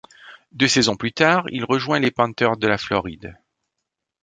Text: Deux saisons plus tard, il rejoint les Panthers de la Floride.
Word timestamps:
Deux 0.51 0.67
saisons 0.67 0.95
plus 0.95 1.13
tard, 1.13 1.45
il 1.51 1.63
rejoint 1.63 1.99
les 1.99 2.09
Panthers 2.09 2.57
de 2.57 2.65
la 2.65 2.79
Floride. 2.79 3.35